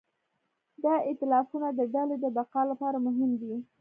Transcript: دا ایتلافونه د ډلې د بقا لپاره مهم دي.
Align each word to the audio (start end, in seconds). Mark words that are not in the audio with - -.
دا 0.83 0.93
ایتلافونه 1.07 1.67
د 1.73 1.81
ډلې 1.93 2.15
د 2.19 2.25
بقا 2.37 2.61
لپاره 2.71 2.97
مهم 3.07 3.31
دي. 3.41 3.53